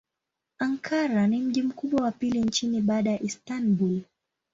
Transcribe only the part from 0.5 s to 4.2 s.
Ankara ni mji mkubwa wa pili nchini baada ya Istanbul.